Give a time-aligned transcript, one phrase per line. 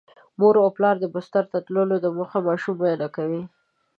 [0.39, 3.43] مور او پلار د بستر ته تللو دمخه ماشوم معاینه کوي.